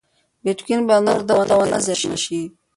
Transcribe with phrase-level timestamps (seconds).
[0.43, 2.41] بېټکوین به نور دلته ونه زېرمه شي.